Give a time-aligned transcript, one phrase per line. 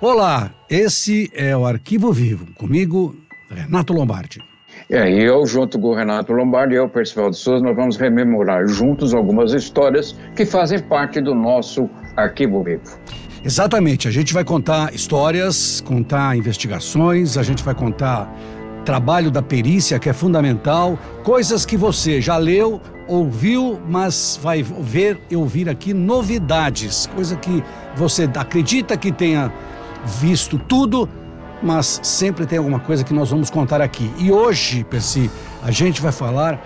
[0.00, 2.46] Olá, esse é o Arquivo Vivo.
[2.54, 3.16] Comigo,
[3.50, 4.40] Renato Lombardi.
[4.88, 7.96] É, e eu, junto com o Renato Lombardi e eu, Percival de Souza, nós vamos
[7.96, 12.82] rememorar juntos algumas histórias que fazem parte do nosso Arquivo Vivo.
[13.44, 18.32] Exatamente, a gente vai contar histórias, contar investigações, a gente vai contar
[18.84, 25.20] trabalho da perícia, que é fundamental, coisas que você já leu, ouviu, mas vai ver
[25.28, 27.64] e ouvir aqui novidades, coisa que
[27.96, 29.52] você acredita que tenha
[30.04, 31.08] visto tudo,
[31.62, 34.10] mas sempre tem alguma coisa que nós vamos contar aqui.
[34.18, 35.30] E hoje, Percy,
[35.62, 36.62] a gente vai falar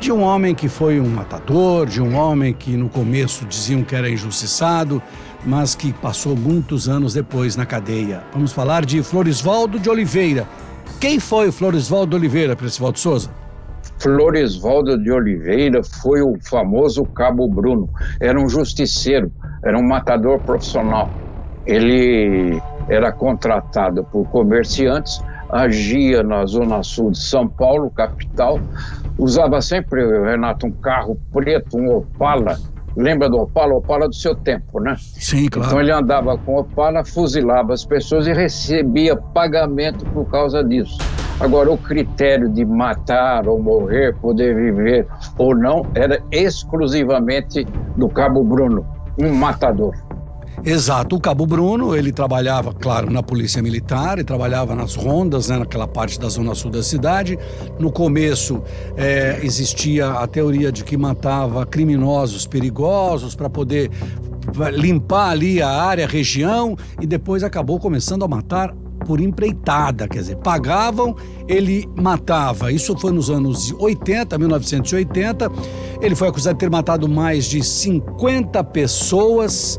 [0.00, 3.94] de um homem que foi um matador, de um homem que no começo diziam que
[3.94, 5.00] era injustiçado,
[5.44, 8.22] mas que passou muitos anos depois na cadeia.
[8.32, 10.46] Vamos falar de Floresvaldo de Oliveira,
[11.02, 13.28] quem foi o Floresvaldo Oliveira, Percival de Souza?
[13.98, 17.88] Floresvaldo de Oliveira foi o famoso Cabo Bruno.
[18.20, 19.32] Era um justiceiro,
[19.64, 21.10] era um matador profissional.
[21.66, 28.58] Ele era contratado por comerciantes, agia na zona sul de São Paulo, capital.
[29.18, 32.58] Usava sempre, Renato, um carro preto, um Opala,
[32.96, 33.74] Lembra do Opala?
[33.74, 34.96] Opala do seu tempo, né?
[34.98, 35.68] Sim, claro.
[35.68, 40.98] Então ele andava com Opala, fuzilava as pessoas e recebia pagamento por causa disso.
[41.40, 45.06] Agora, o critério de matar ou morrer, poder viver
[45.38, 48.86] ou não, era exclusivamente do Cabo Bruno,
[49.18, 49.94] um matador.
[50.64, 51.16] Exato.
[51.16, 55.88] O Cabo Bruno, ele trabalhava, claro, na polícia militar, e trabalhava nas rondas, né, naquela
[55.88, 57.36] parte da zona sul da cidade.
[57.80, 58.62] No começo
[58.96, 63.90] é, existia a teoria de que matava criminosos perigosos para poder
[64.72, 70.20] limpar ali a área, a região, e depois acabou começando a matar por empreitada, quer
[70.20, 71.16] dizer, pagavam,
[71.48, 72.70] ele matava.
[72.70, 75.50] Isso foi nos anos 80, 1980.
[76.00, 79.76] Ele foi acusado de ter matado mais de 50 pessoas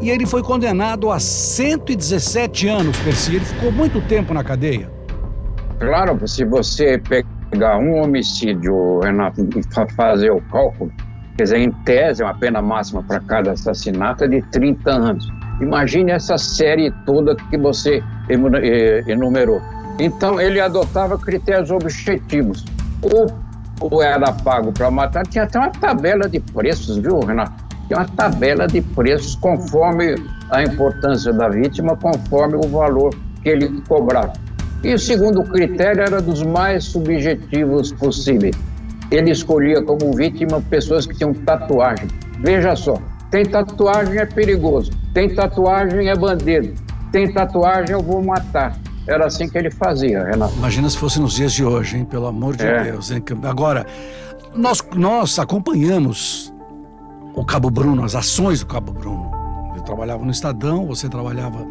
[0.00, 3.36] e ele foi condenado a 117 anos, Percy.
[3.36, 4.90] Ele ficou muito tempo na cadeia.
[5.80, 10.92] Claro, se você pegar um homicídio, Renato, e fazer o cálculo,
[11.36, 15.28] quer dizer, em tese, uma pena máxima para cada assassinato é de 30 anos.
[15.60, 19.60] Imagine essa série toda que você eh, enumerou.
[19.98, 22.64] Então, ele adotava critérios objetivos.
[23.80, 27.67] Ou era pago para matar, tinha até uma tabela de preços, viu, Renato?
[27.88, 30.14] Que é uma tabela de preços conforme
[30.50, 34.34] a importância da vítima, conforme o valor que ele cobrava.
[34.84, 38.54] E o segundo critério era dos mais subjetivos possíveis.
[39.10, 42.06] Ele escolhia como vítima pessoas que tinham tatuagem.
[42.40, 42.94] Veja só,
[43.30, 46.74] tem tatuagem é perigoso, tem tatuagem é bandido,
[47.10, 48.78] tem tatuagem eu vou matar.
[49.06, 50.54] Era assim que ele fazia, Renato.
[50.58, 52.04] Imagina se fosse nos dias de hoje, hein?
[52.04, 52.84] Pelo amor de é.
[52.84, 53.10] Deus.
[53.10, 53.24] Hein?
[53.44, 53.86] Agora,
[54.54, 56.52] nós, nós acompanhamos
[57.38, 59.30] o Cabo Bruno, as ações do Cabo Bruno.
[59.76, 61.64] Eu trabalhava no Estadão, você trabalhava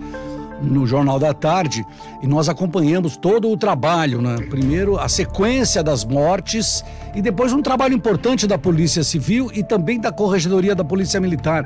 [0.62, 1.86] no Jornal da Tarde
[2.22, 4.38] e nós acompanhamos todo o trabalho, né?
[4.50, 6.84] Primeiro a sequência das mortes
[7.14, 11.66] e depois um trabalho importante da Polícia Civil e também da Corregedoria da Polícia Militar.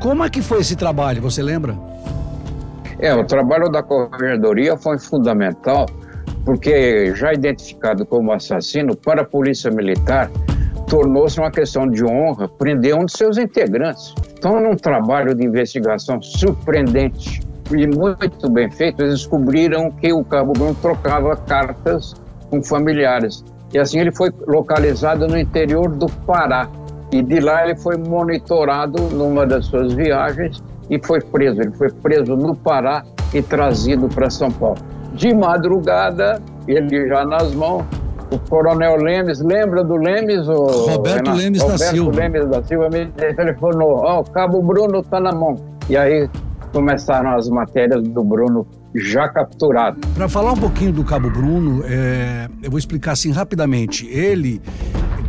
[0.00, 1.78] Como é que foi esse trabalho, você lembra?
[2.98, 5.86] É, o trabalho da Corregedoria foi fundamental
[6.44, 10.30] porque já identificado como assassino para a Polícia Militar,
[10.86, 14.14] tornou-se uma questão de honra prender um de seus integrantes.
[14.36, 17.40] Então, num trabalho de investigação surpreendente
[17.70, 22.14] e muito bem feito, eles descobriram que o Cabo Bruno trocava cartas
[22.50, 23.44] com familiares.
[23.72, 26.68] E assim ele foi localizado no interior do Pará.
[27.10, 31.60] E de lá ele foi monitorado numa das suas viagens e foi preso.
[31.60, 34.78] Ele foi preso no Pará e trazido para São Paulo.
[35.12, 37.84] De madrugada, ele já nas mãos,
[38.34, 40.48] o Coronel Lemes, lembra do Lemes?
[40.48, 41.38] O Roberto Renato?
[41.38, 42.16] Lemes Roberto da Silva.
[42.16, 45.56] Lemes da Silva me telefonou, ó, oh, o Cabo Bruno está na mão.
[45.88, 46.28] E aí
[46.72, 50.00] começaram as matérias do Bruno já capturado.
[50.14, 54.06] Para falar um pouquinho do Cabo Bruno, é, eu vou explicar assim rapidamente.
[54.08, 54.60] Ele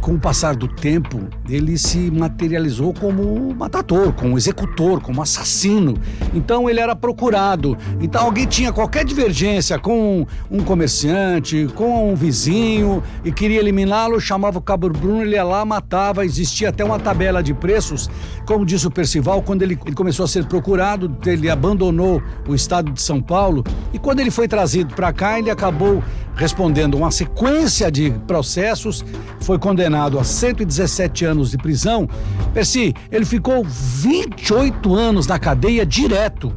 [0.06, 5.96] com o passar do tempo, ele se materializou como matador, como executor, como assassino.
[6.32, 7.76] Então ele era procurado.
[8.00, 14.60] Então alguém tinha qualquer divergência com um comerciante, com um vizinho e queria eliminá-lo, chamava
[14.60, 16.24] o Cabo Bruno, ele ia lá, matava.
[16.24, 18.08] Existia até uma tabela de preços.
[18.46, 22.92] Como disse o Percival, quando ele, ele começou a ser procurado, ele abandonou o estado
[22.92, 26.04] de São Paulo e quando ele foi trazido para cá, ele acabou
[26.36, 29.04] respondendo uma sequência de processos,
[29.40, 32.08] foi condenado a 117 anos de prisão.
[32.54, 36.54] Percy, ele ficou 28 anos na cadeia direto.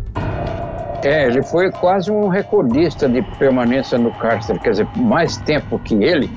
[1.05, 5.95] É, ele foi quase um recordista de permanência no cárcere, quer dizer, mais tempo que
[5.95, 6.29] ele.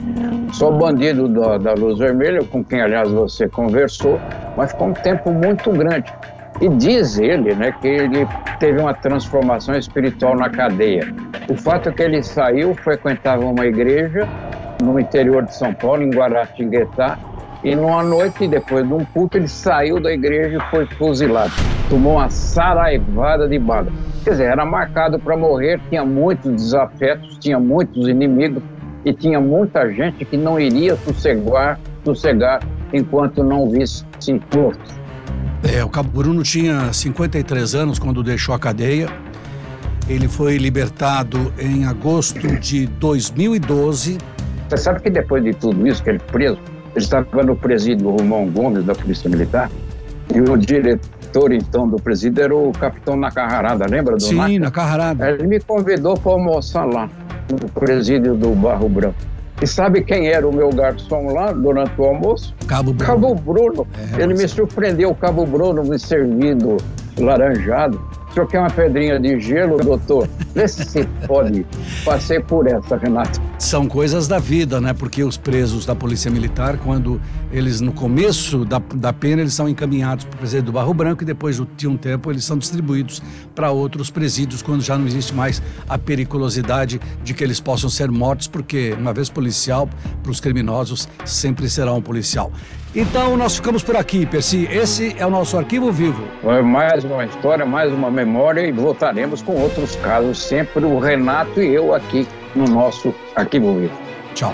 [0.54, 4.20] Só bandido da, da Luz Vermelha, com quem, aliás, você conversou,
[4.56, 6.14] mas ficou um tempo muito grande.
[6.62, 8.28] E diz ele né, que ele
[8.60, 11.12] teve uma transformação espiritual na cadeia.
[11.50, 14.30] O fato é que ele saiu, frequentava uma igreja
[14.82, 17.18] no interior de São Paulo, em Guaratinguetá,
[17.64, 21.52] e numa noite, depois de um culto, ele saiu da igreja e foi fuzilado.
[21.90, 23.92] Tomou uma saraivada de bala.
[24.24, 28.64] Quer dizer, era marcado para morrer, tinha muitos desafetos, tinha muitos inimigos
[29.06, 32.62] e tinha muita gente que não iria sossegar, sossegar
[32.92, 34.04] enquanto não visse
[34.56, 35.02] morto.
[35.64, 39.08] É, o Cabo Bruno tinha 53 anos quando deixou a cadeia.
[40.10, 44.18] Ele foi libertado em agosto de 2012.
[44.72, 46.58] Você sabe que depois de tudo isso, que ele preso,
[46.96, 49.70] ele estava no presídio Romão Gomes, da Polícia Militar,
[50.34, 55.30] e o diretor, então, do presídio era o capitão Nacarrarada, lembra do Sim, Nacarrarada.
[55.30, 57.10] Ele me convidou para almoçar lá,
[57.52, 59.16] no presídio do Barro Branco.
[59.62, 62.56] E sabe quem era o meu garçom lá durante o almoço?
[62.66, 63.12] Cabo Bruno.
[63.12, 63.88] Cabo Bruno.
[64.18, 64.44] É, Ele mas...
[64.44, 66.78] me surpreendeu, o Cabo Bruno me servindo
[67.20, 68.02] laranjado.
[68.34, 70.28] Quer uma pedrinha de gelo, doutor?
[70.56, 71.66] Vê se pode.
[72.06, 73.42] Passei por essa, Renato.
[73.60, 74.94] São coisas da vida, né?
[74.94, 79.68] Porque os presos da Polícia Militar, quando eles, no começo da, da pena, eles são
[79.68, 83.22] encaminhados para o presídio do Barro Branco e depois de um tempo eles são distribuídos
[83.54, 88.10] para outros presídios, quando já não existe mais a periculosidade de que eles possam ser
[88.10, 89.90] mortos, porque, uma vez policial,
[90.24, 92.52] para os criminosos, sempre será um policial.
[92.94, 94.68] Então, nós ficamos por aqui, Percy.
[94.70, 96.28] Esse é o nosso arquivo vivo.
[96.42, 101.62] Foi mais uma história, mais uma memória e voltaremos com outros casos, sempre o Renato
[101.62, 103.98] e eu aqui no nosso arquivo vivo.
[104.34, 104.54] Tchau.